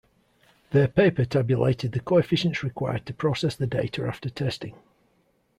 Their 0.71 0.87
paper 0.87 1.25
tabulated 1.25 1.91
the 1.91 1.99
coefficients 1.99 2.63
required 2.63 3.05
to 3.05 3.13
process 3.13 3.55
the 3.55 3.67
data 3.67 4.03
after 4.03 4.31
testing. 4.31 4.75